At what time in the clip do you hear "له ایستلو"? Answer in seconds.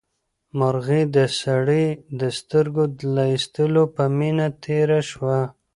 3.15-3.83